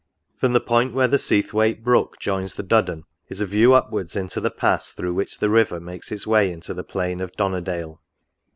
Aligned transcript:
From 0.35 0.53
the 0.53 0.59
point 0.59 0.95
where 0.95 1.07
the 1.07 1.19
Seathwaite 1.19 1.83
Brook 1.83 2.17
joins 2.19 2.55
the 2.55 2.63
Duddon, 2.63 3.03
is 3.29 3.39
a 3.39 3.45
view 3.45 3.75
upwards, 3.75 4.15
into 4.15 4.41
the 4.41 4.49
pass 4.49 4.93
through 4.93 5.13
which 5.13 5.37
the 5.37 5.47
River 5.51 5.79
makes 5.79 6.11
its 6.11 6.25
way 6.25 6.51
into 6.51 6.73
the 6.73 6.83
Plain 6.83 7.21
of 7.21 7.31
Donnerdale. 7.33 7.99